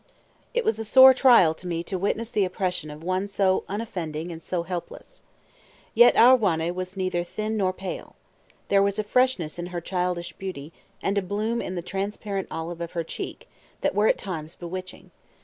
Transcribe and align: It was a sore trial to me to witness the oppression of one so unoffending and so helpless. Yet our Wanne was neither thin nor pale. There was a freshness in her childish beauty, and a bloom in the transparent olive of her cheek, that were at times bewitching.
It 0.55 0.65
was 0.65 0.79
a 0.79 0.83
sore 0.83 1.13
trial 1.13 1.53
to 1.53 1.67
me 1.67 1.83
to 1.83 1.95
witness 1.95 2.31
the 2.31 2.43
oppression 2.43 2.89
of 2.89 3.03
one 3.03 3.27
so 3.27 3.63
unoffending 3.69 4.31
and 4.31 4.41
so 4.41 4.63
helpless. 4.63 5.21
Yet 5.93 6.15
our 6.15 6.35
Wanne 6.35 6.73
was 6.73 6.97
neither 6.97 7.23
thin 7.23 7.55
nor 7.55 7.71
pale. 7.71 8.15
There 8.69 8.81
was 8.81 8.97
a 8.97 9.03
freshness 9.03 9.59
in 9.59 9.67
her 9.67 9.79
childish 9.79 10.33
beauty, 10.33 10.73
and 11.03 11.19
a 11.19 11.21
bloom 11.21 11.61
in 11.61 11.75
the 11.75 11.83
transparent 11.83 12.47
olive 12.49 12.81
of 12.81 12.93
her 12.93 13.03
cheek, 13.03 13.47
that 13.81 13.93
were 13.93 14.07
at 14.07 14.17
times 14.17 14.55
bewitching. 14.55 15.11